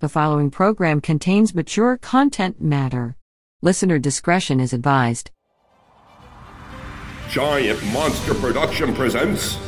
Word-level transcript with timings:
The 0.00 0.08
following 0.08 0.52
program 0.52 1.00
contains 1.00 1.56
mature 1.56 1.96
content 1.96 2.62
matter. 2.62 3.16
Listener 3.62 3.98
discretion 3.98 4.60
is 4.60 4.72
advised. 4.72 5.32
Giant 7.28 7.84
Monster 7.92 8.34
Production 8.34 8.94
presents. 8.94 9.58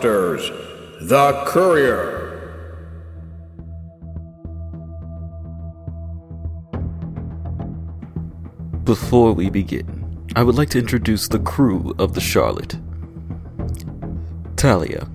The 0.00 1.44
Courier. 1.46 2.26
Before 8.84 9.32
we 9.32 9.50
begin, 9.50 10.24
I 10.36 10.44
would 10.44 10.54
like 10.54 10.70
to 10.70 10.78
introduce 10.78 11.26
the 11.26 11.40
crew 11.40 11.94
of 11.98 12.14
the 12.14 12.20
Charlotte. 12.20 12.78
Talia. 14.56 15.08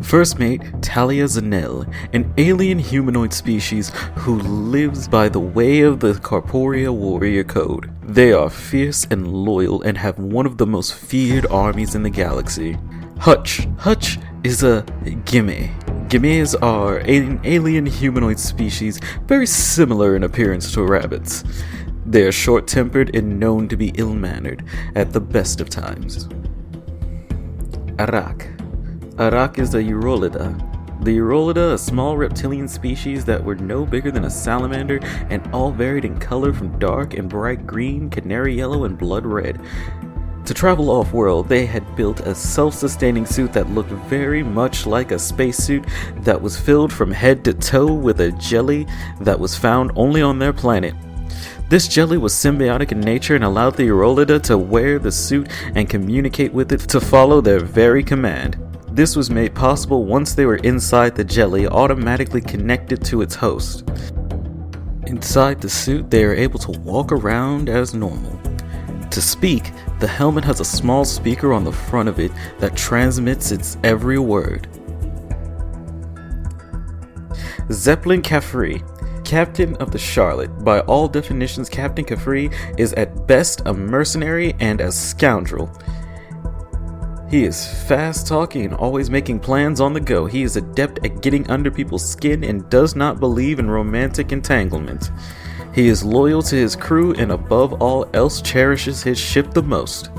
First 0.00 0.38
mate 0.38 0.62
Talia 0.80 1.24
Zanel, 1.24 1.92
an 2.12 2.32
alien 2.38 2.78
humanoid 2.78 3.32
species 3.32 3.90
who 4.16 4.38
lives 4.38 5.08
by 5.08 5.28
the 5.28 5.40
way 5.40 5.80
of 5.80 5.98
the 5.98 6.12
Corporea 6.12 6.94
Warrior 6.94 7.44
Code. 7.44 7.90
They 8.02 8.32
are 8.32 8.48
fierce 8.48 9.06
and 9.10 9.26
loyal 9.26 9.82
and 9.82 9.98
have 9.98 10.18
one 10.18 10.46
of 10.46 10.56
the 10.56 10.66
most 10.66 10.94
feared 10.94 11.46
armies 11.46 11.94
in 11.94 12.04
the 12.04 12.10
galaxy. 12.10 12.78
Hutch. 13.20 13.66
Hutch 13.78 14.18
is 14.44 14.62
a 14.62 14.84
gimme. 15.24 15.72
Gimmes 16.08 16.54
are 16.62 16.98
an 16.98 17.40
alien 17.42 17.84
humanoid 17.84 18.38
species 18.38 19.00
very 19.26 19.46
similar 19.46 20.14
in 20.14 20.22
appearance 20.22 20.72
to 20.72 20.82
rabbits. 20.82 21.42
They 22.06 22.22
are 22.22 22.32
short 22.32 22.68
tempered 22.68 23.14
and 23.14 23.40
known 23.40 23.68
to 23.68 23.76
be 23.76 23.92
ill 23.96 24.14
mannered 24.14 24.64
at 24.94 25.12
the 25.12 25.20
best 25.20 25.60
of 25.60 25.68
times. 25.68 26.28
Arak. 27.98 28.48
Arak 29.18 29.58
is 29.58 29.74
a 29.74 29.82
Urolida. 29.82 30.56
The 31.04 31.18
Urolida, 31.18 31.74
a 31.74 31.78
small 31.78 32.16
reptilian 32.16 32.68
species 32.68 33.24
that 33.24 33.42
were 33.42 33.56
no 33.56 33.84
bigger 33.84 34.12
than 34.12 34.24
a 34.24 34.30
salamander 34.30 35.00
and 35.28 35.46
all 35.52 35.72
varied 35.72 36.04
in 36.04 36.18
color 36.20 36.52
from 36.52 36.78
dark 36.78 37.14
and 37.14 37.28
bright 37.28 37.66
green, 37.66 38.10
canary 38.10 38.54
yellow, 38.54 38.84
and 38.84 38.96
blood 38.96 39.26
red. 39.26 39.60
To 40.48 40.54
travel 40.54 40.88
off 40.88 41.12
world, 41.12 41.46
they 41.46 41.66
had 41.66 41.94
built 41.94 42.20
a 42.20 42.34
self 42.34 42.72
sustaining 42.72 43.26
suit 43.26 43.52
that 43.52 43.68
looked 43.68 43.90
very 43.90 44.42
much 44.42 44.86
like 44.86 45.10
a 45.10 45.18
spacesuit 45.18 45.84
that 46.20 46.40
was 46.40 46.58
filled 46.58 46.90
from 46.90 47.10
head 47.10 47.44
to 47.44 47.52
toe 47.52 47.92
with 47.92 48.22
a 48.22 48.32
jelly 48.32 48.86
that 49.20 49.38
was 49.38 49.54
found 49.54 49.92
only 49.94 50.22
on 50.22 50.38
their 50.38 50.54
planet. 50.54 50.94
This 51.68 51.86
jelly 51.86 52.16
was 52.16 52.32
symbiotic 52.32 52.92
in 52.92 53.00
nature 53.00 53.34
and 53.34 53.44
allowed 53.44 53.76
the 53.76 53.88
Urolida 53.88 54.42
to 54.44 54.56
wear 54.56 54.98
the 54.98 55.12
suit 55.12 55.50
and 55.74 55.86
communicate 55.86 56.54
with 56.54 56.72
it 56.72 56.80
to 56.88 56.98
follow 56.98 57.42
their 57.42 57.60
very 57.60 58.02
command. 58.02 58.56
This 58.90 59.16
was 59.16 59.28
made 59.28 59.54
possible 59.54 60.06
once 60.06 60.34
they 60.34 60.46
were 60.46 60.56
inside 60.56 61.14
the 61.14 61.24
jelly, 61.24 61.66
automatically 61.66 62.40
connected 62.40 63.04
to 63.04 63.20
its 63.20 63.34
host. 63.34 63.86
Inside 65.08 65.60
the 65.60 65.68
suit, 65.68 66.10
they 66.10 66.24
are 66.24 66.32
able 66.34 66.58
to 66.60 66.80
walk 66.80 67.12
around 67.12 67.68
as 67.68 67.92
normal. 67.92 68.37
To 69.10 69.22
speak, 69.22 69.72
the 70.00 70.06
helmet 70.06 70.44
has 70.44 70.60
a 70.60 70.64
small 70.64 71.04
speaker 71.04 71.52
on 71.52 71.64
the 71.64 71.72
front 71.72 72.08
of 72.08 72.20
it 72.20 72.32
that 72.58 72.76
transmits 72.76 73.50
its 73.50 73.78
every 73.82 74.18
word. 74.18 74.68
Zeppelin 77.70 78.22
Caffrey, 78.22 78.82
Captain 79.24 79.76
of 79.76 79.90
the 79.90 79.98
Charlotte. 79.98 80.64
By 80.64 80.80
all 80.80 81.08
definitions, 81.08 81.68
Captain 81.68 82.04
Caffrey 82.04 82.50
is 82.78 82.92
at 82.94 83.26
best 83.26 83.62
a 83.66 83.74
mercenary 83.74 84.54
and 84.60 84.80
a 84.80 84.90
scoundrel. 84.90 85.70
He 87.30 87.44
is 87.44 87.66
fast 87.86 88.26
talking 88.26 88.64
and 88.64 88.74
always 88.74 89.10
making 89.10 89.40
plans 89.40 89.82
on 89.82 89.92
the 89.92 90.00
go. 90.00 90.24
He 90.24 90.44
is 90.44 90.56
adept 90.56 91.04
at 91.04 91.20
getting 91.20 91.48
under 91.50 91.70
people's 91.70 92.08
skin 92.08 92.42
and 92.42 92.68
does 92.70 92.96
not 92.96 93.20
believe 93.20 93.58
in 93.58 93.70
romantic 93.70 94.32
entanglement. 94.32 95.10
He 95.74 95.88
is 95.88 96.04
loyal 96.04 96.42
to 96.42 96.56
his 96.56 96.74
crew 96.74 97.14
and 97.14 97.32
above 97.32 97.74
all 97.82 98.08
else 98.14 98.40
cherishes 98.40 99.02
his 99.02 99.18
ship 99.18 99.52
the 99.52 99.62
most. 99.62 100.10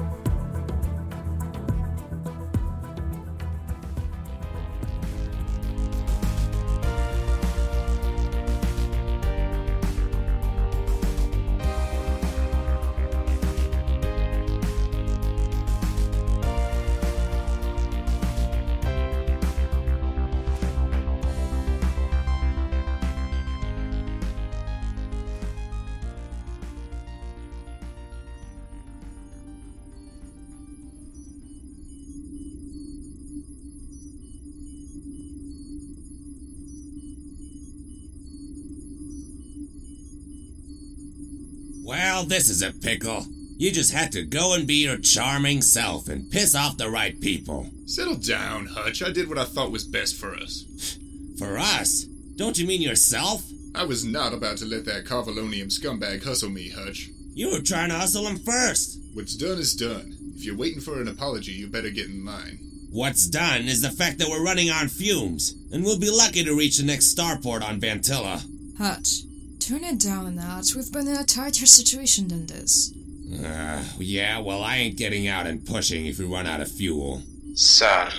Well, 42.20 42.28
this 42.28 42.50
is 42.50 42.62
a 42.62 42.74
pickle. 42.74 43.28
You 43.58 43.72
just 43.72 43.94
had 43.94 44.12
to 44.12 44.26
go 44.26 44.54
and 44.54 44.68
be 44.68 44.84
your 44.84 44.98
charming 44.98 45.62
self 45.62 46.10
and 46.10 46.30
piss 46.30 46.54
off 46.54 46.76
the 46.76 46.90
right 46.90 47.18
people. 47.22 47.70
Settle 47.86 48.18
down, 48.18 48.66
Hutch. 48.66 49.02
I 49.02 49.10
did 49.10 49.30
what 49.30 49.38
I 49.38 49.46
thought 49.46 49.72
was 49.72 49.86
best 49.86 50.18
for 50.18 50.36
us. 50.36 50.98
For 51.38 51.58
us? 51.58 52.04
Don't 52.36 52.58
you 52.58 52.68
mean 52.68 52.82
yourself? 52.82 53.46
I 53.74 53.86
was 53.86 54.04
not 54.04 54.34
about 54.34 54.58
to 54.58 54.66
let 54.66 54.84
that 54.84 55.06
Carvalonium 55.06 55.68
scumbag 55.68 56.22
hustle 56.26 56.50
me, 56.50 56.68
Hutch. 56.68 57.10
You 57.36 57.54
were 57.54 57.62
trying 57.62 57.88
to 57.88 57.96
hustle 57.96 58.28
him 58.28 58.40
first. 58.40 59.00
What's 59.14 59.38
done 59.38 59.58
is 59.58 59.74
done. 59.74 60.18
If 60.36 60.44
you're 60.44 60.58
waiting 60.58 60.82
for 60.82 61.00
an 61.00 61.08
apology, 61.08 61.54
you 61.54 61.68
better 61.68 61.90
get 61.90 62.08
in 62.08 62.26
line. 62.26 62.60
What's 62.92 63.30
done 63.30 63.62
is 63.62 63.82
the 63.82 63.92
fact 63.92 64.18
that 64.18 64.28
we're 64.28 64.44
running 64.44 64.70
on 64.70 64.90
fumes, 64.90 65.56
and 65.72 65.86
we'll 65.86 66.00
be 66.00 66.12
lucky 66.12 66.44
to 66.44 66.54
reach 66.54 66.80
the 66.80 66.86
next 66.86 67.16
starport 67.16 67.64
on 67.64 67.80
Vantilla. 67.80 68.44
Hutch, 68.78 69.22
turn 69.70 69.84
it 69.84 70.00
down 70.00 70.26
a 70.26 70.32
notch. 70.32 70.74
We've 70.74 70.92
been 70.92 71.08
in 71.08 71.16
a 71.16 71.24
tighter 71.24 71.68
situation 71.68 72.28
than 72.28 72.48
this. 72.48 72.92
Uh, 73.32 73.84
yeah, 74.00 74.40
well, 74.40 74.64
I 74.64 74.78
ain't 74.78 74.98
getting 74.98 75.28
out 75.28 75.46
and 75.46 75.64
pushing 75.64 76.08
if 76.08 76.18
we 76.18 76.26
run 76.26 76.48
out 76.48 76.60
of 76.60 76.72
fuel. 76.72 77.22
Sir, 77.54 78.10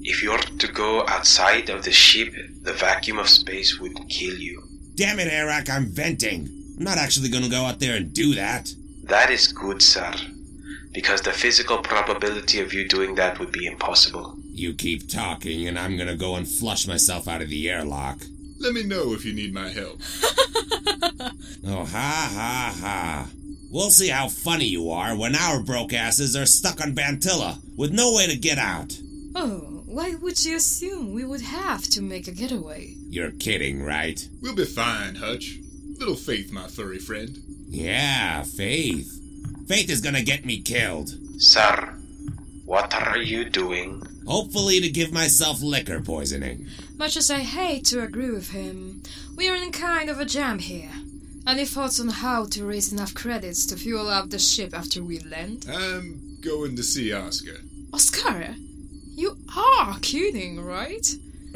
if 0.00 0.20
you're 0.20 0.38
to 0.38 0.66
go 0.66 1.06
outside 1.06 1.70
of 1.70 1.84
the 1.84 1.92
ship, 1.92 2.34
the 2.62 2.72
vacuum 2.72 3.20
of 3.20 3.28
space 3.28 3.78
would 3.78 3.94
kill 4.08 4.34
you. 4.34 4.60
Damn 4.96 5.20
it, 5.20 5.32
Arak, 5.32 5.70
I'm 5.70 5.86
venting. 5.86 6.48
I'm 6.76 6.84
not 6.84 6.98
actually 6.98 7.28
gonna 7.28 7.48
go 7.48 7.64
out 7.64 7.78
there 7.78 7.94
and 7.94 8.12
do 8.12 8.34
that. 8.34 8.74
That 9.04 9.30
is 9.30 9.46
good, 9.46 9.80
sir, 9.80 10.12
because 10.92 11.20
the 11.20 11.30
physical 11.30 11.78
probability 11.78 12.60
of 12.60 12.72
you 12.72 12.88
doing 12.88 13.14
that 13.14 13.38
would 13.38 13.52
be 13.52 13.66
impossible. 13.66 14.36
You 14.46 14.74
keep 14.74 15.08
talking, 15.08 15.68
and 15.68 15.78
I'm 15.78 15.96
gonna 15.96 16.16
go 16.16 16.34
and 16.34 16.48
flush 16.48 16.88
myself 16.88 17.28
out 17.28 17.42
of 17.42 17.48
the 17.48 17.70
airlock. 17.70 18.18
Let 18.62 18.74
me 18.74 18.84
know 18.84 19.12
if 19.12 19.24
you 19.24 19.32
need 19.32 19.52
my 19.52 19.68
help. 19.68 20.00
Oh, 21.64 21.84
ha 21.84 22.30
ha 22.34 22.76
ha. 22.80 23.28
We'll 23.70 23.90
see 23.92 24.08
how 24.08 24.28
funny 24.28 24.64
you 24.66 24.90
are 24.90 25.16
when 25.16 25.36
our 25.36 25.62
broke 25.62 25.92
asses 25.92 26.34
are 26.34 26.44
stuck 26.44 26.80
on 26.80 26.94
Vantilla 26.94 27.58
with 27.76 27.92
no 27.92 28.12
way 28.14 28.26
to 28.26 28.36
get 28.36 28.58
out. 28.58 28.98
Oh, 29.36 29.82
why 29.86 30.14
would 30.16 30.44
you 30.44 30.56
assume 30.56 31.14
we 31.14 31.24
would 31.24 31.40
have 31.40 31.84
to 31.84 32.02
make 32.02 32.26
a 32.26 32.32
getaway? 32.32 32.94
You're 33.08 33.30
kidding, 33.30 33.82
right? 33.82 34.28
We'll 34.40 34.56
be 34.56 34.64
fine, 34.64 35.14
Hutch. 35.14 35.58
Little 35.98 36.16
faith, 36.16 36.50
my 36.52 36.66
furry 36.66 36.98
friend. 36.98 37.38
Yeah, 37.68 38.42
Faith. 38.42 39.20
Faith 39.68 39.88
is 39.88 40.00
gonna 40.00 40.22
get 40.22 40.44
me 40.44 40.60
killed. 40.60 41.10
Sir, 41.40 41.94
what 42.64 42.92
are 42.94 43.18
you 43.18 43.48
doing? 43.48 44.02
Hopefully, 44.26 44.80
to 44.80 44.88
give 44.90 45.12
myself 45.12 45.62
liquor 45.62 46.00
poisoning. 46.00 46.66
Much 47.02 47.16
as 47.16 47.32
I 47.32 47.40
hate 47.40 47.84
to 47.86 48.00
agree 48.00 48.30
with 48.30 48.50
him, 48.50 49.02
we 49.34 49.48
are 49.48 49.56
in 49.56 49.72
kind 49.72 50.08
of 50.08 50.20
a 50.20 50.24
jam 50.24 50.60
here. 50.60 50.92
Any 51.44 51.64
thoughts 51.64 51.98
on 51.98 52.06
how 52.06 52.44
to 52.50 52.64
raise 52.64 52.92
enough 52.92 53.12
credits 53.12 53.66
to 53.66 53.76
fuel 53.76 54.06
up 54.06 54.30
the 54.30 54.38
ship 54.38 54.72
after 54.72 55.02
we 55.02 55.18
land? 55.18 55.66
I'm 55.68 56.38
going 56.40 56.76
to 56.76 56.82
see 56.84 57.12
Oscar. 57.12 57.56
Oscar? 57.92 58.54
You 59.16 59.36
are 59.56 59.98
kidding, 59.98 60.60
right? 60.60 61.04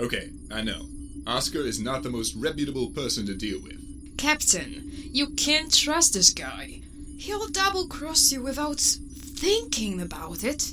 Okay, 0.00 0.30
I 0.50 0.62
know. 0.62 0.88
Oscar 1.28 1.60
is 1.60 1.78
not 1.78 2.02
the 2.02 2.10
most 2.10 2.34
reputable 2.34 2.90
person 2.90 3.24
to 3.26 3.36
deal 3.36 3.62
with. 3.62 4.18
Captain, 4.18 4.82
you 5.12 5.28
can't 5.28 5.72
trust 5.72 6.14
this 6.14 6.30
guy. 6.30 6.80
He'll 7.18 7.46
double 7.46 7.86
cross 7.86 8.32
you 8.32 8.42
without 8.42 8.80
thinking 8.80 10.00
about 10.00 10.42
it. 10.42 10.72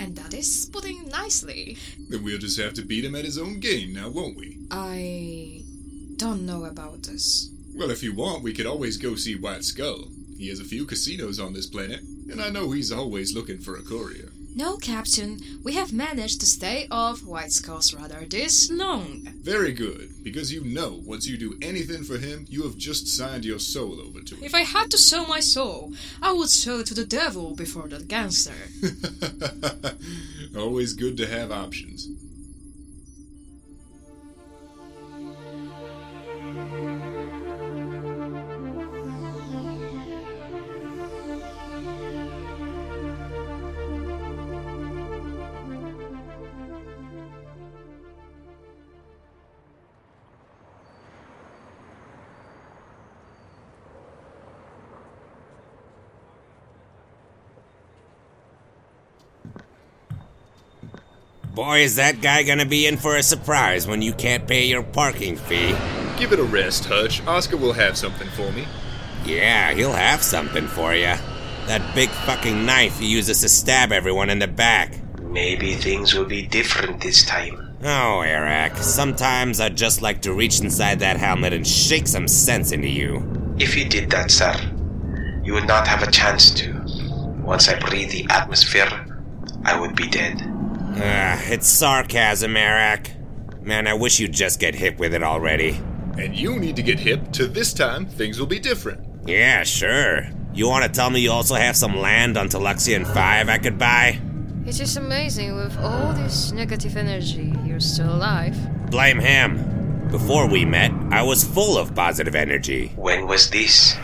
And 0.00 0.16
that 0.16 0.32
is 0.32 0.68
putting 0.72 1.08
nicely. 1.08 1.76
Then 2.08 2.24
we'll 2.24 2.38
just 2.38 2.58
have 2.58 2.72
to 2.74 2.82
beat 2.82 3.04
him 3.04 3.14
at 3.14 3.26
his 3.26 3.36
own 3.36 3.60
game 3.60 3.92
now, 3.92 4.08
won't 4.08 4.36
we? 4.36 4.56
I 4.70 5.62
don't 6.16 6.46
know 6.46 6.64
about 6.64 7.02
this. 7.02 7.50
Well, 7.76 7.90
if 7.90 8.02
you 8.02 8.14
want, 8.14 8.42
we 8.42 8.54
could 8.54 8.66
always 8.66 8.96
go 8.96 9.14
see 9.14 9.36
White 9.36 9.62
Skull. 9.62 10.08
He 10.38 10.48
has 10.48 10.58
a 10.58 10.64
few 10.64 10.86
casinos 10.86 11.38
on 11.38 11.52
this 11.52 11.66
planet, 11.66 12.00
and 12.30 12.40
I 12.40 12.48
know 12.48 12.70
he's 12.70 12.90
always 12.90 13.34
looking 13.34 13.58
for 13.58 13.76
a 13.76 13.82
courier. 13.82 14.29
No, 14.54 14.76
Captain, 14.76 15.40
we 15.62 15.74
have 15.74 15.92
managed 15.92 16.40
to 16.40 16.46
stay 16.46 16.88
off 16.90 17.24
White 17.24 17.52
Skull's 17.52 17.94
radar 17.94 18.24
this 18.24 18.68
long. 18.70 19.28
Very 19.42 19.72
good, 19.72 20.24
because 20.24 20.52
you 20.52 20.64
know 20.64 21.00
once 21.04 21.26
you 21.26 21.38
do 21.38 21.56
anything 21.62 22.02
for 22.02 22.18
him, 22.18 22.46
you 22.48 22.64
have 22.64 22.76
just 22.76 23.06
signed 23.06 23.44
your 23.44 23.60
soul 23.60 24.00
over 24.00 24.20
to 24.20 24.34
him. 24.34 24.42
If 24.42 24.54
I 24.54 24.62
had 24.62 24.90
to 24.90 24.98
sell 24.98 25.26
my 25.26 25.38
soul, 25.38 25.92
I 26.20 26.32
would 26.32 26.50
sell 26.50 26.80
it 26.80 26.86
to 26.86 26.94
the 26.94 27.04
devil 27.04 27.54
before 27.54 27.86
that 27.88 28.08
gangster. 28.08 28.52
always 30.58 30.94
good 30.94 31.16
to 31.18 31.28
have 31.28 31.52
options. 31.52 32.08
Boy, 61.54 61.80
is 61.80 61.96
that 61.96 62.20
guy 62.20 62.44
gonna 62.44 62.64
be 62.64 62.86
in 62.86 62.96
for 62.96 63.16
a 63.16 63.22
surprise 63.24 63.86
when 63.86 64.02
you 64.02 64.12
can't 64.12 64.46
pay 64.46 64.66
your 64.66 64.84
parking 64.84 65.36
fee. 65.36 65.74
Give 66.16 66.32
it 66.32 66.38
a 66.38 66.44
rest, 66.44 66.84
Hutch. 66.84 67.26
Oscar 67.26 67.56
will 67.56 67.72
have 67.72 67.96
something 67.96 68.28
for 68.28 68.52
me. 68.52 68.66
Yeah, 69.24 69.72
he'll 69.72 69.92
have 69.92 70.22
something 70.22 70.68
for 70.68 70.94
you. 70.94 71.14
That 71.66 71.94
big 71.94 72.08
fucking 72.10 72.64
knife 72.64 73.00
he 73.00 73.06
uses 73.06 73.40
to 73.40 73.48
stab 73.48 73.90
everyone 73.90 74.30
in 74.30 74.38
the 74.38 74.46
back. 74.46 74.94
Maybe 75.22 75.74
things 75.74 76.14
will 76.14 76.24
be 76.24 76.42
different 76.42 77.00
this 77.00 77.24
time. 77.24 77.76
Oh, 77.82 78.20
Eric, 78.20 78.76
sometimes 78.76 79.58
I'd 79.58 79.76
just 79.76 80.02
like 80.02 80.22
to 80.22 80.32
reach 80.32 80.60
inside 80.60 81.00
that 81.00 81.16
helmet 81.16 81.52
and 81.52 81.66
shake 81.66 82.06
some 82.06 82.28
sense 82.28 82.70
into 82.70 82.88
you. 82.88 83.24
If 83.58 83.76
you 83.76 83.88
did 83.88 84.10
that, 84.10 84.30
sir, 84.30 84.54
you 85.42 85.52
would 85.54 85.66
not 85.66 85.88
have 85.88 86.02
a 86.06 86.10
chance 86.10 86.50
to. 86.52 86.72
Once 87.42 87.68
I 87.68 87.78
breathe 87.78 88.10
the 88.10 88.26
atmosphere, 88.30 89.06
I 89.64 89.78
would 89.78 89.96
be 89.96 90.08
dead. 90.08 90.49
Ah, 91.02 91.40
it's 91.46 91.66
sarcasm, 91.66 92.56
Eric. 92.56 93.12
Man, 93.62 93.86
I 93.86 93.94
wish 93.94 94.20
you'd 94.20 94.32
just 94.32 94.60
get 94.60 94.74
hit 94.74 94.98
with 94.98 95.14
it 95.14 95.22
already. 95.22 95.80
And 96.18 96.36
you 96.36 96.58
need 96.58 96.76
to 96.76 96.82
get 96.82 96.98
hip 96.98 97.32
to 97.32 97.46
this 97.46 97.72
time 97.72 98.04
things 98.04 98.38
will 98.38 98.46
be 98.46 98.58
different. 98.58 99.06
Yeah, 99.26 99.64
sure. 99.64 100.28
You 100.52 100.68
want 100.68 100.84
to 100.84 100.90
tell 100.90 101.08
me 101.08 101.20
you 101.20 101.30
also 101.30 101.54
have 101.54 101.76
some 101.76 101.96
land 101.96 102.36
on 102.36 102.48
Teluxian 102.48 103.06
5 103.06 103.48
I 103.48 103.58
could 103.58 103.78
buy? 103.78 104.20
It 104.64 104.68
is 104.68 104.78
just 104.78 104.96
amazing 104.98 105.56
with 105.56 105.78
all 105.78 106.12
this 106.12 106.52
negative 106.52 106.96
energy, 106.96 107.54
you're 107.64 107.80
still 107.80 108.14
alive. 108.14 108.56
Blame 108.90 109.20
him. 109.20 110.08
Before 110.10 110.48
we 110.48 110.64
met, 110.64 110.92
I 111.10 111.22
was 111.22 111.44
full 111.44 111.78
of 111.78 111.94
positive 111.94 112.34
energy. 112.34 112.92
When 112.96 113.26
was 113.26 113.48
this? 113.48 113.96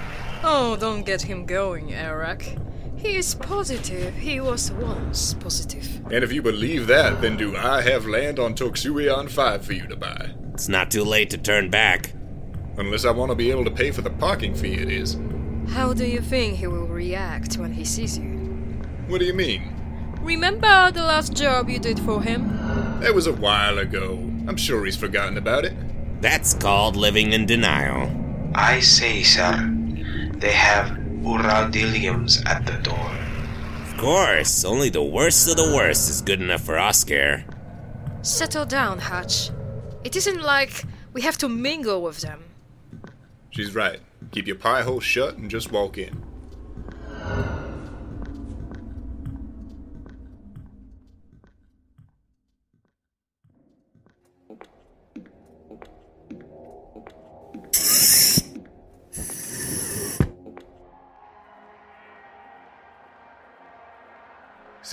Oh, 0.43 0.77
don't 0.79 1.05
get 1.05 1.21
him 1.21 1.45
going, 1.45 1.93
Eric. 1.93 2.57
He 2.97 3.17
is 3.17 3.35
positive. 3.35 4.15
He 4.15 4.41
was 4.41 4.73
once 4.73 5.35
positive. 5.35 6.01
And 6.11 6.25
if 6.25 6.33
you 6.33 6.43
believe 6.43 6.87
that, 6.87 7.21
then 7.21 7.37
do 7.37 7.57
I 7.57 7.83
have 7.83 8.07
land 8.07 8.39
on 8.39 8.55
Toxurion 8.55 9.29
5 9.31 9.65
for 9.65 9.73
you 9.75 9.87
to 9.87 9.97
buy? 9.97 10.31
It's 10.55 10.69
not 10.69 10.91
too 10.91 11.05
late 11.05 11.31
to 11.31 11.39
turn 11.39 11.69
back. 11.69 12.13
Unless 12.79 13.05
I 13.05 13.11
want 13.11 13.31
to 13.31 13.35
be 13.35 13.51
able 13.51 13.65
to 13.65 13.71
pay 13.71 13.91
for 13.91 14.03
the 14.03 14.11
parking 14.11 14.55
fee, 14.55 14.75
it 14.75 14.91
is. 14.91 15.19
How 15.69 15.93
do 15.93 16.07
you 16.07 16.21
think 16.21 16.57
he 16.57 16.67
will 16.67 16.87
react 16.87 17.57
when 17.59 17.73
he 17.73 17.85
sees 17.85 18.19
you? 18.19 18.31
What 19.09 19.19
do 19.19 19.27
you 19.27 19.35
mean? 19.35 19.75
Remember 20.23 20.91
the 20.91 21.03
last 21.03 21.35
job 21.35 21.69
you 21.69 21.79
did 21.79 22.01
for 22.01 22.23
him? 22.23 22.49
That 23.01 23.15
was 23.15 23.27
a 23.27 23.33
while 23.33 23.79
ago. 23.79 24.15
I'm 24.49 24.57
sure 24.57 24.85
he's 24.85 24.97
forgotten 24.97 25.37
about 25.37 25.65
it. 25.65 25.75
That's 26.21 26.55
called 26.55 26.97
living 26.97 27.33
in 27.33 27.47
denial. 27.47 28.11
I 28.55 28.81
say, 28.81 29.23
sir, 29.23 29.71
they 30.39 30.53
have 30.53 31.06
Uradiliums 31.27 32.47
at 32.47 32.65
the 32.65 32.79
door. 32.89 33.11
Of 33.83 33.97
course, 33.99 34.65
only 34.65 34.91
the 34.91 35.03
worst 35.03 35.49
of 35.51 35.57
the 35.57 35.75
worst 35.75 36.09
is 36.09 36.23
good 36.23 36.41
enough 36.41 36.61
for 36.61 36.79
Oscar. 36.79 37.45
Settle 38.23 38.65
down, 38.65 39.01
Hutch. 39.01 39.51
It 40.05 40.15
isn't 40.15 40.41
like 40.41 40.85
we 41.13 41.23
have 41.23 41.37
to 41.39 41.49
mingle 41.49 42.01
with 42.01 42.21
them. 42.21 42.45
She's 43.51 43.75
right. 43.75 43.99
Keep 44.31 44.47
your 44.47 44.57
pie 44.57 44.83
hole 44.83 45.01
shut 45.01 45.37
and 45.37 45.51
just 45.51 45.73
walk 45.73 45.99
in. 45.99 46.26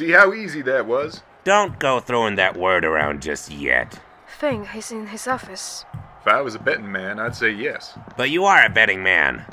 See 0.03 0.11
how 0.11 0.33
easy 0.33 0.61
that 0.63 0.85
was? 0.85 1.23
Don't 1.45 1.79
go 1.79 2.01
throwing 2.01 2.35
that 2.35 2.57
word 2.57 2.83
around 2.83 3.21
just 3.21 3.49
yet. 3.49 4.01
Feng 4.27 4.67
is 4.75 4.91
in 4.91 5.07
his 5.07 5.29
office. 5.29 5.85
If 6.19 6.27
I 6.27 6.41
was 6.41 6.55
a 6.55 6.59
betting 6.59 6.91
man, 6.91 7.21
I'd 7.21 7.37
say 7.37 7.51
yes. 7.51 7.97
But 8.17 8.29
you 8.29 8.43
are 8.43 8.65
a 8.65 8.69
betting 8.69 9.01
man, 9.01 9.45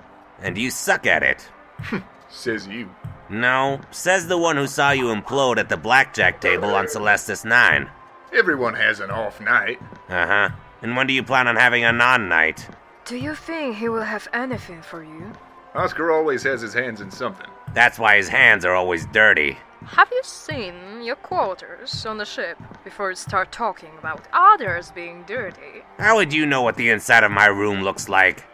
and 0.43 0.59
you 0.59 0.73
suck 0.73 1.07
at 1.07 1.23
it. 1.23 1.49
Says 2.29 2.67
you. 2.67 2.91
No, 3.29 3.81
says 3.93 4.27
the 4.27 4.39
one 4.39 4.57
who 4.57 4.67
saw 4.67 4.91
you 4.91 5.15
implode 5.15 5.59
at 5.59 5.69
the 5.69 5.77
blackjack 5.77 6.41
table 6.41 6.75
on 6.75 6.87
Celestis 6.87 7.45
9. 7.45 7.89
Everyone 8.33 8.75
has 8.75 8.99
an 8.99 9.13
off 9.13 9.41
night. 9.41 9.79
Uh 10.09 10.27
huh. 10.27 10.49
And 10.83 10.97
when 10.97 11.07
do 11.07 11.13
you 11.13 11.23
plan 11.23 11.47
on 11.47 11.55
having 11.55 11.85
a 11.85 11.93
non 11.93 12.29
night? 12.29 12.69
Do 13.05 13.17
you 13.17 13.37
think 13.37 13.77
he 13.77 13.89
will 13.89 14.03
have 14.03 14.27
anything 14.33 14.83
for 14.83 15.05
you? 15.05 15.33
Oscar 15.77 16.11
always 16.11 16.43
has 16.43 16.61
his 16.61 16.75
hands 16.75 17.01
in 17.01 17.13
something. 17.13 17.47
That's 17.73 18.01
why 18.01 18.17
his 18.17 18.29
hands 18.29 18.65
are 18.65 18.75
always 18.75 19.07
dirty. 19.07 19.57
Have 19.87 20.11
you 20.13 20.21
seen 20.23 21.03
your 21.03 21.17
quarters 21.17 22.05
on 22.05 22.19
the 22.19 22.27
ship 22.27 22.59
before 22.85 23.11
you 23.11 23.17
start 23.17 23.51
talking 23.51 23.91
about 23.99 24.29
others 24.31 24.91
being 24.91 25.25
dirty? 25.27 25.83
How 25.99 26.17
would 26.17 26.35
you 26.35 26.45
know 26.45 26.61
what 26.61 26.77
the 26.77 26.91
inside 26.91 27.25
of 27.25 27.31
my 27.31 27.47
room 27.47 27.83
looks 27.83 28.09
like? 28.09 28.45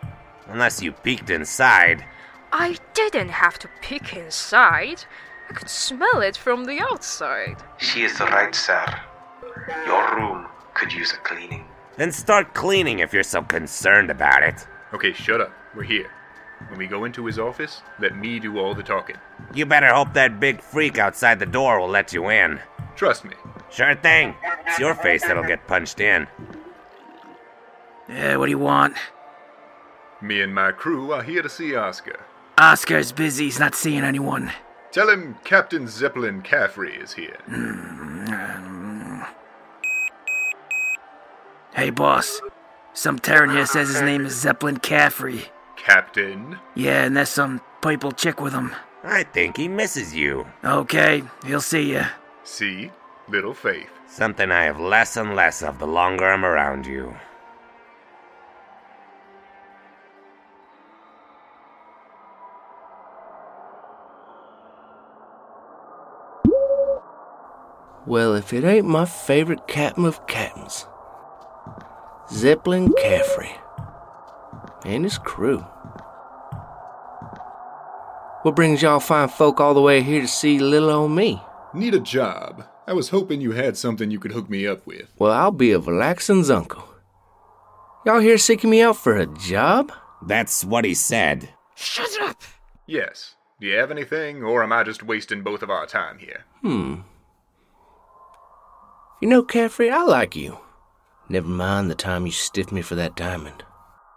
Unless 0.47 0.83
you 0.83 0.93
peeked 0.93 1.29
inside. 1.29 2.05
I 2.53 2.77
didn't 2.95 3.31
have 3.31 3.59
to 3.59 3.69
peek 3.83 4.15
inside. 4.15 5.05
I 5.51 5.53
could 5.53 5.69
smell 5.69 6.23
it 6.23 6.37
from 6.37 6.65
the 6.65 6.81
outside. 6.81 7.57
She 7.79 8.05
is 8.05 8.21
right, 8.21 8.55
sir. 8.55 8.87
Your 9.85 10.17
room 10.17 10.47
could 10.75 10.93
use 10.93 11.13
a 11.13 11.17
cleaning. 11.19 11.67
Then 11.97 12.13
start 12.13 12.55
cleaning 12.55 13.01
if 13.01 13.13
you're 13.13 13.25
so 13.25 13.43
concerned 13.43 14.11
about 14.11 14.45
it. 14.45 14.67
Okay, 14.95 15.13
shut 15.13 15.41
up. 15.41 15.53
We're 15.75 15.83
here. 15.83 16.11
When 16.69 16.79
we 16.79 16.87
go 16.87 17.05
into 17.05 17.27
his 17.27 17.39
office, 17.39 17.83
let 18.01 18.17
me 18.17 18.39
do 18.41 18.59
all 18.59 18.75
the 18.75 18.83
talking. 18.83 19.17
You 19.55 19.67
better 19.67 19.93
hope 19.93 20.13
that 20.15 20.41
big 20.41 20.61
freak 20.61 20.99
outside 20.99 21.39
the 21.39 21.47
door 21.47 21.81
will 21.81 21.89
let 21.89 22.13
you 22.13 22.29
in. 22.31 22.61
Trust 22.97 23.25
me. 23.25 23.35
Sure 23.71 23.95
thing. 23.95 24.35
It's 24.67 24.79
your 24.79 24.95
face 24.95 25.23
that'll 25.23 25.45
get 25.45 25.67
punched 25.67 26.01
in. 26.01 26.27
Yeah, 28.09 28.37
what 28.37 28.47
do 28.47 28.51
you 28.51 28.59
want? 28.59 28.97
Me 30.21 30.41
and 30.41 30.55
my 30.55 30.73
crew 30.73 31.13
are 31.13 31.23
here 31.23 31.43
to 31.43 31.49
see 31.49 31.75
Oscar. 31.75 32.21
Oscar's 32.59 33.13
busy, 33.13 33.45
he's 33.45 33.61
not 33.61 33.75
seeing 33.75 34.03
anyone. 34.03 34.51
Tell 34.93 35.11
him 35.11 35.37
Captain 35.45 35.87
Zeppelin 35.87 36.41
Caffrey 36.41 36.95
is 36.95 37.13
here. 37.13 37.37
Hmm. 37.47 39.23
Hey, 41.75 41.91
boss. 41.91 42.41
Some 42.95 43.19
Terran 43.19 43.51
here 43.51 43.67
says 43.67 43.89
his 43.89 44.01
name 44.01 44.25
is 44.25 44.35
Zeppelin 44.35 44.79
Caffrey. 44.79 45.51
Captain? 45.87 46.59
Yeah, 46.75 47.05
and 47.05 47.17
there's 47.17 47.29
some 47.29 47.61
purple 47.81 48.11
chick 48.11 48.41
with 48.41 48.53
him. 48.53 48.75
I 49.05 49.23
think 49.23 49.57
he 49.57 49.69
misses 49.69 50.13
you. 50.13 50.45
Okay, 50.65 51.23
he'll 51.47 51.61
see 51.61 51.93
ya. 51.93 52.07
See? 52.43 52.91
Little 53.29 53.55
faith. 53.55 53.89
Something 54.09 54.51
I 54.51 54.65
have 54.65 54.81
less 54.81 55.17
and 55.17 55.37
less 55.37 55.63
of 55.63 55.79
the 55.79 55.87
longer 55.87 56.27
I'm 56.27 56.45
around 56.45 56.87
you. 56.87 57.15
Well, 68.09 68.35
if 68.35 68.53
it 68.53 68.65
ain't 68.65 68.89
my 68.89 69.05
favorite 69.05 69.69
captain 69.69 70.05
of 70.05 70.27
captains, 70.27 70.89
Zeppelin 72.33 72.93
Caffrey, 72.95 73.55
and 74.85 75.05
his 75.05 75.19
crew. 75.19 75.65
What 78.47 78.55
brings 78.55 78.81
y'all 78.81 79.01
fine 79.01 79.27
folk 79.27 79.61
all 79.61 79.75
the 79.75 79.81
way 79.81 80.03
here 80.03 80.21
to 80.21 80.29
see 80.29 80.61
little 80.61 80.89
old 80.89 81.11
me? 81.11 81.43
Need 81.75 81.95
a 81.95 81.99
job. 81.99 82.65
I 82.87 82.93
was 82.93 83.09
hoping 83.09 83.41
you 83.41 83.51
had 83.51 83.77
something 83.77 84.09
you 84.09 84.21
could 84.21 84.31
hook 84.31 84.49
me 84.49 84.69
up 84.69 84.87
with. 84.87 85.13
Well, 85.19 85.33
I'll 85.33 85.51
be 85.51 85.73
a 85.73 85.81
Valaxan's 85.81 86.49
uncle. 86.49 86.89
Y'all 88.05 88.21
here 88.21 88.39
seeking 88.39 88.71
me 88.71 88.83
out 88.83 88.99
for 88.99 89.17
a 89.17 89.27
job? 89.27 89.91
That's 90.25 90.65
what 90.65 90.85
he 90.85 90.95
said. 90.95 91.49
Shut 91.75 92.09
up! 92.23 92.41
Yes. 92.87 93.35
Do 93.61 93.67
you 93.67 93.77
have 93.79 93.91
anything, 93.91 94.45
or 94.45 94.63
am 94.63 94.73
I 94.73 94.85
just 94.85 95.03
wasting 95.03 95.43
both 95.43 95.63
of 95.65 95.71
our 95.71 95.87
time 95.87 96.19
here? 96.21 96.45
Hmm. 96.63 97.01
You 99.21 99.27
know, 99.27 99.43
Caffrey, 99.43 99.91
I 99.91 100.03
like 100.03 100.37
you. 100.37 100.59
Never 101.29 101.49
mind 101.49 101.91
the 101.91 101.97
time 101.97 102.27
you 102.27 102.33
stiffed 102.33 102.71
me 102.71 102.83
for 102.83 102.95
that 102.95 103.17
diamond. 103.17 103.65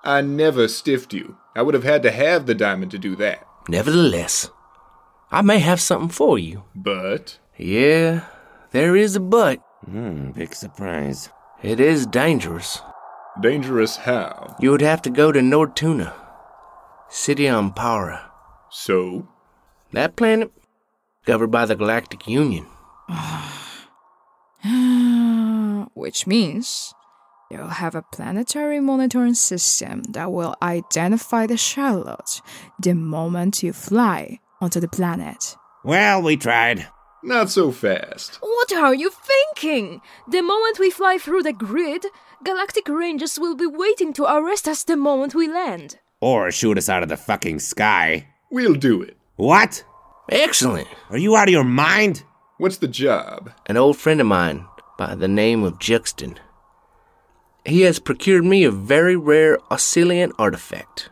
I 0.04 0.22
never 0.22 0.68
stiffed 0.68 1.16
you. 1.16 1.38
I 1.56 1.64
would 1.64 1.74
have 1.74 1.84
had 1.84 2.04
to 2.04 2.12
have 2.12 2.46
the 2.46 2.54
diamond 2.54 2.92
to 2.92 3.00
do 3.00 3.16
that. 3.16 3.48
Nevertheless, 3.70 4.50
I 5.30 5.44
may 5.44 5.60
have 5.60 5.80
something 5.80 6.10
for 6.10 6.40
you. 6.40 6.64
But? 6.74 7.38
Yeah, 7.56 8.22
there 8.72 8.96
is 8.96 9.16
a 9.16 9.20
but. 9.20 9.60
Hmm, 9.86 10.32
big 10.32 10.56
surprise. 10.56 11.30
It 11.62 11.80
is 11.80 12.08
dangerous. 12.08 12.82
Dangerous 13.40 13.98
how? 13.98 14.56
You 14.60 14.72
would 14.72 14.82
have 14.82 15.04
to 15.04 15.12
go 15.12 15.32
to 15.32 15.40
Nordtuna, 15.40 16.14
city 17.10 17.48
on 17.48 17.74
Para. 17.74 18.32
So? 18.72 19.28
That 19.92 20.16
planet, 20.16 20.52
governed 21.26 21.52
by 21.52 21.68
the 21.68 21.76
Galactic 21.76 22.28
Union. 22.28 22.66
Which 25.94 26.26
means 26.26 26.96
you'll 27.50 27.68
have 27.68 27.96
a 27.96 28.02
planetary 28.02 28.80
monitoring 28.80 29.34
system 29.34 30.04
that 30.04 30.32
will 30.32 30.56
identify 30.62 31.48
the 31.48 31.58
Charlotte 31.58 32.42
the 32.80 32.94
moment 32.94 33.64
you 33.64 33.74
fly 33.74 34.40
onto 34.62 34.80
the 34.80 34.88
planet. 34.88 35.56
Well, 35.84 36.22
we 36.22 36.38
tried. 36.38 36.88
Not 37.24 37.50
so 37.50 37.72
fast. 37.72 38.38
What 38.42 38.74
are 38.74 38.94
you 38.94 39.10
thinking? 39.12 40.02
The 40.30 40.42
moment 40.42 40.80
we 40.80 40.90
fly 40.90 41.18
through 41.18 41.44
the 41.44 41.54
grid, 41.54 42.06
Galactic 42.44 42.88
Rangers 42.88 43.38
will 43.40 43.56
be 43.56 43.66
waiting 43.66 44.14
to 44.14 44.24
arrest 44.24 44.68
us 44.68 44.84
the 44.84 44.96
moment 44.96 45.36
we 45.36 45.48
land. 45.48 45.98
Or 46.22 46.52
shoot 46.52 46.78
us 46.78 46.88
out 46.90 47.04
of 47.04 47.10
the 47.10 47.18
fucking 47.18 47.60
sky. 47.60 48.28
We'll 48.52 48.76
do 48.76 49.02
it. 49.02 49.18
What? 49.36 49.84
Excellent. 50.30 50.88
Are 51.10 51.18
you 51.18 51.36
out 51.36 51.48
of 51.48 51.54
your 51.54 51.64
mind? 51.64 52.24
What's 52.58 52.78
the 52.78 52.88
job? 52.88 53.52
An 53.68 53.78
old 53.78 53.98
friend 53.98 54.22
of 54.22 54.28
mine 54.28 54.66
by 54.98 55.16
the 55.16 55.28
name 55.28 55.64
of 55.64 55.80
Juxton. 55.80 56.38
He 57.70 57.82
has 57.82 58.00
procured 58.00 58.44
me 58.46 58.64
a 58.64 58.72
very 58.72 59.16
rare 59.16 59.60
Oxylian 59.70 60.32
artifact. 60.40 61.12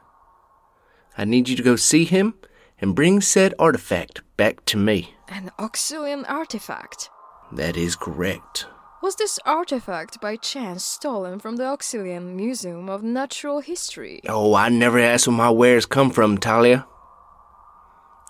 I 1.16 1.24
need 1.24 1.50
you 1.50 1.56
to 1.56 1.62
go 1.62 1.76
see 1.76 2.04
him 2.04 2.34
and 2.82 2.96
bring 2.96 3.22
said 3.22 3.54
artifact 3.60 4.22
back 4.38 4.66
to 4.66 4.78
me. 4.78 5.14
An 5.30 5.52
Oxylian 5.60 6.28
artifact. 6.28 7.12
That 7.52 7.78
is 7.78 7.96
correct. 7.96 8.66
Was 9.04 9.18
this 9.18 9.38
artifact 9.46 10.20
by 10.20 10.36
chance 10.36 10.84
stolen 10.84 11.38
from 11.38 11.58
the 11.58 11.64
Oxylian 11.64 12.34
Museum 12.34 12.90
of 12.90 13.04
Natural 13.04 13.60
History? 13.60 14.22
Oh, 14.28 14.56
I 14.56 14.70
never 14.70 14.98
ask 14.98 15.28
where 15.28 15.38
my 15.38 15.52
wares 15.52 15.86
come 15.86 16.10
from, 16.10 16.40
Talia. 16.40 16.88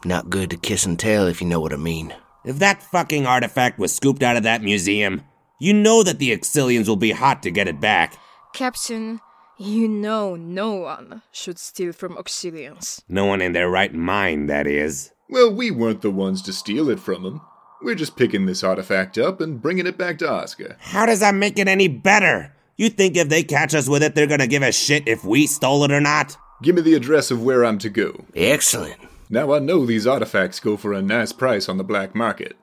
Not 0.03 0.29
good 0.29 0.49
to 0.49 0.57
kiss 0.57 0.85
and 0.85 0.99
tell, 0.99 1.27
if 1.27 1.39
you 1.39 1.47
know 1.47 1.61
what 1.61 1.71
I 1.71 1.77
mean. 1.77 2.13
If 2.43 2.59
that 2.59 2.83
fucking 2.83 3.25
artifact 3.25 3.79
was 3.79 3.95
scooped 3.95 4.21
out 4.21 4.35
of 4.35 4.43
that 4.43 4.61
museum, 4.61 5.23
you 5.59 5.73
know 5.73 6.03
that 6.03 6.19
the 6.19 6.35
Oxylians 6.37 6.87
will 6.87 6.95
be 6.95 7.11
hot 7.11 7.43
to 7.43 7.51
get 7.51 7.67
it 7.67 7.79
back. 7.79 8.17
Captain, 8.53 9.21
you 9.57 9.87
know 9.87 10.35
no 10.35 10.73
one 10.73 11.21
should 11.31 11.57
steal 11.57 11.91
from 11.91 12.15
Oxylians. 12.15 13.01
No 13.09 13.25
one 13.25 13.41
in 13.41 13.53
their 13.53 13.69
right 13.69 13.93
mind, 13.93 14.49
that 14.49 14.67
is. 14.67 15.11
Well, 15.29 15.53
we 15.53 15.71
weren't 15.71 16.01
the 16.01 16.11
ones 16.11 16.41
to 16.43 16.53
steal 16.53 16.89
it 16.89 16.99
from 16.99 17.23
them. 17.23 17.41
We're 17.81 17.95
just 17.95 18.15
picking 18.15 18.45
this 18.45 18.63
artifact 18.63 19.17
up 19.17 19.41
and 19.41 19.61
bringing 19.61 19.87
it 19.87 19.97
back 19.97 20.19
to 20.19 20.29
Oscar. 20.29 20.77
How 20.79 21.05
does 21.05 21.19
that 21.19 21.35
make 21.35 21.59
it 21.59 21.67
any 21.67 21.87
better? 21.87 22.53
You 22.75 22.89
think 22.89 23.17
if 23.17 23.29
they 23.29 23.43
catch 23.43 23.73
us 23.73 23.89
with 23.89 24.03
it, 24.03 24.15
they're 24.15 24.27
gonna 24.27 24.47
give 24.47 24.63
a 24.63 24.71
shit 24.71 25.07
if 25.07 25.23
we 25.23 25.47
stole 25.47 25.83
it 25.83 25.91
or 25.91 26.01
not? 26.01 26.37
Give 26.61 26.75
me 26.75 26.81
the 26.81 26.95
address 26.95 27.29
of 27.29 27.43
where 27.43 27.65
I'm 27.65 27.77
to 27.79 27.89
go. 27.89 28.25
Excellent. 28.35 28.97
Now 29.29 29.53
I 29.53 29.59
know 29.59 29.85
these 29.85 30.07
artifacts 30.07 30.59
go 30.59 30.77
for 30.77 30.93
a 30.93 31.01
nice 31.01 31.31
price 31.31 31.67
on 31.67 31.77
the 31.77 31.83
black 31.83 32.15
market. 32.15 32.55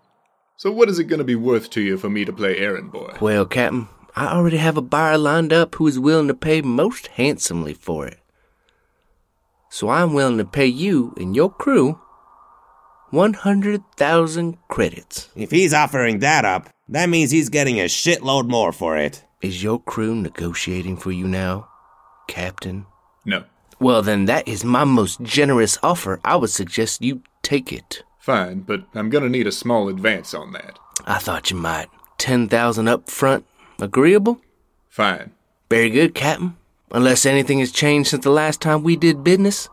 So 0.57 0.71
what 0.71 0.89
is 0.89 0.99
it 0.99 1.05
going 1.05 1.19
to 1.19 1.25
be 1.25 1.35
worth 1.35 1.69
to 1.71 1.81
you 1.81 1.99
for 1.99 2.09
me 2.09 2.25
to 2.25 2.33
play 2.33 2.57
errand 2.59 2.93
boy? 2.93 3.17
Well, 3.21 3.45
Captain, 3.45 3.89
I 4.15 4.29
already 4.29 4.59
have 4.59 4.77
a 4.77 4.83
buyer 4.83 5.19
lined 5.19 5.53
up 5.53 5.75
who 5.75 5.87
is 5.87 5.99
willing 5.99 6.29
to 6.29 6.35
pay 6.35 6.63
most 6.63 7.09
handsomely 7.09 7.75
for 7.75 8.07
it. 8.07 8.21
So 9.69 9.89
I'm 9.91 10.15
willing 10.15 10.39
to 10.39 10.45
pay 10.45 10.67
you 10.67 11.13
and 11.17 11.35
your 11.35 11.51
crew 11.51 12.01
100,000 13.11 14.59
credits. 14.69 15.29
If 15.35 15.51
he's 15.51 15.75
offering 15.75 16.21
that 16.21 16.45
up, 16.45 16.69
that 16.89 17.09
means 17.09 17.33
he's 17.33 17.49
getting 17.49 17.81
a 17.81 17.85
shitload 17.85 18.49
more 18.49 18.73
for 18.73 18.97
it. 18.97 19.25
Is 19.43 19.63
your 19.63 19.81
crew 19.81 20.15
negotiating 20.15 20.97
for 20.97 21.11
you 21.11 21.27
now, 21.27 21.69
Captain? 22.29 22.87
No. 23.25 23.45
Well, 23.81 24.03
then 24.03 24.27
that 24.27 24.47
is 24.47 24.65
my 24.65 24.85
most 24.85 25.21
generous 25.23 25.79
offer. 25.83 26.21
I 26.25 26.37
would 26.37 26.51
suggest 26.51 27.03
you 27.03 27.23
take 27.43 27.73
it. 27.73 28.05
Fine, 28.25 28.61
but 28.61 28.85
I'm 28.95 29.11
gonna 29.11 29.29
need 29.29 29.47
a 29.47 29.53
small 29.53 29.91
advance 29.91 30.33
on 30.33 30.53
that. 30.53 30.79
I 31.05 31.19
thought 31.19 31.51
you 31.51 31.59
might. 31.59 31.91
10,000 32.17 32.89
up 32.89 33.11
front. 33.11 33.45
Agreeable? 33.79 34.41
Fine. 34.89 35.33
Very 35.69 35.91
good, 35.91 36.15
Captain. 36.15 36.57
Unless 36.91 37.27
anything 37.27 37.59
has 37.59 37.71
changed 37.71 38.09
since 38.09 38.25
the 38.25 38.31
last 38.31 38.63
time 38.63 38.83
we 38.83 38.97
did 38.97 39.25
business, 39.25 39.69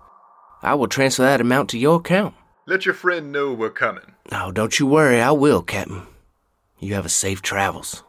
I 0.61 0.73
will 0.73 0.89
transfer 0.89 1.21
that 1.21 1.39
amount 1.39 1.69
to 1.69 1.77
your 1.77 1.99
account. 1.99 2.35
Let 2.67 2.85
your 2.85 2.93
friend 2.93 3.31
know 3.31 3.53
we're 3.53 3.69
coming. 3.69 4.15
Oh, 4.33 4.51
don't 4.51 4.77
you 4.77 4.85
worry, 4.85 5.21
I 5.21 5.31
will, 5.31 5.61
Captain. 5.61 6.01
You 6.77 6.95
have 6.95 7.05
a 7.05 7.09
safe 7.09 7.41
travels. 7.41 8.03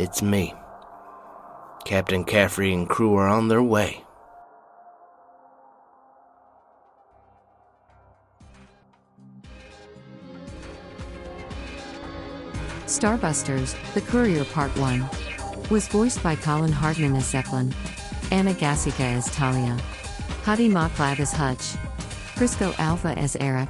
It's 0.00 0.22
me. 0.22 0.54
Captain 1.84 2.24
Caffrey 2.24 2.72
and 2.72 2.88
crew 2.88 3.16
are 3.16 3.28
on 3.28 3.48
their 3.48 3.62
way. 3.62 4.02
Starbusters, 12.86 13.76
The 13.92 14.00
Courier 14.00 14.46
Part 14.46 14.74
1. 14.78 15.06
Was 15.68 15.86
voiced 15.88 16.22
by 16.22 16.34
Colin 16.34 16.72
Hardman 16.72 17.14
as 17.14 17.28
Zeppelin, 17.28 17.74
Anna 18.30 18.54
Gassica 18.54 19.00
as 19.00 19.30
Talia, 19.34 19.78
Hadi 20.44 20.70
Moklab 20.70 21.20
as 21.20 21.30
Hutch, 21.34 21.74
Crisco 22.36 22.74
Alpha 22.78 23.18
as 23.18 23.36
Eric, 23.36 23.68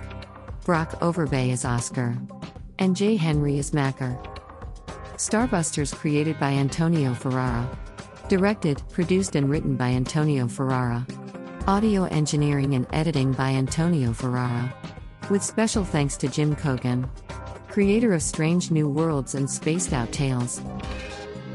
Brock 0.65 0.93
Overbay 1.01 1.51
as 1.53 1.65
Oscar, 1.65 2.17
and 2.79 2.95
Jay 2.95 3.17
Henry 3.17 3.59
as 3.59 3.75
Macker. 3.75 4.17
Starbusters 5.21 5.95
created 5.95 6.41
by 6.41 6.53
Antonio 6.53 7.13
Ferrara. 7.13 7.69
Directed, 8.31 8.83
produced, 8.91 9.37
and 9.37 9.51
written 9.51 9.77
by 9.77 9.91
Antonio 9.91 10.49
Ferrara. 10.49 11.07
Audio 11.67 12.05
engineering 12.05 12.73
and 12.73 12.87
editing 12.95 13.33
by 13.33 13.51
Antonio 13.51 14.15
Ferrara. 14.15 14.75
With 15.29 15.43
special 15.43 15.85
thanks 15.85 16.17
to 16.17 16.29
Jim 16.29 16.57
Kogan, 16.57 17.07
creator 17.69 18.15
of 18.15 18.23
Strange 18.23 18.71
New 18.71 18.89
Worlds 18.89 19.35
and 19.35 19.49
Spaced 19.49 19.93
Out 19.93 20.11
Tales. 20.11 20.63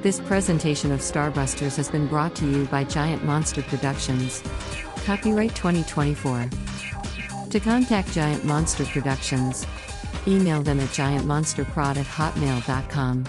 This 0.03 0.19
presentation 0.19 0.91
of 0.91 0.99
Starbusters 0.99 1.75
has 1.77 1.89
been 1.89 2.05
brought 2.05 2.35
to 2.35 2.45
you 2.47 2.65
by 2.65 2.83
Giant 2.83 3.25
Monster 3.25 3.63
Productions. 3.63 4.43
Copyright 5.07 5.55
2024. 5.55 6.49
To 7.49 7.59
contact 7.59 8.11
Giant 8.11 8.45
Monster 8.45 8.85
Productions, 8.85 9.65
email 10.27 10.61
them 10.61 10.79
at 10.79 10.89
giantmonsterprod 10.89 11.97
at 11.97 12.05
hotmail.com. 12.05 13.25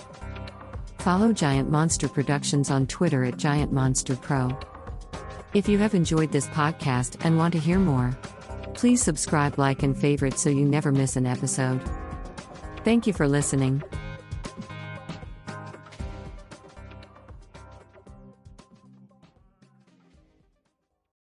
Follow 1.06 1.32
Giant 1.32 1.70
Monster 1.70 2.08
Productions 2.08 2.68
on 2.68 2.88
Twitter 2.88 3.22
at 3.22 3.36
Giant 3.36 3.70
Monster 3.70 4.16
Pro. 4.16 4.50
If 5.54 5.68
you 5.68 5.78
have 5.78 5.94
enjoyed 5.94 6.32
this 6.32 6.48
podcast 6.48 7.24
and 7.24 7.38
want 7.38 7.52
to 7.52 7.60
hear 7.60 7.78
more, 7.78 8.18
please 8.74 9.04
subscribe, 9.04 9.56
like, 9.56 9.84
and 9.84 9.96
favorite 9.96 10.36
so 10.36 10.50
you 10.50 10.64
never 10.64 10.90
miss 10.90 11.14
an 11.14 11.24
episode. 11.24 11.80
Thank 12.82 13.06
you 13.06 13.12
for 13.12 13.28
listening. 13.28 13.84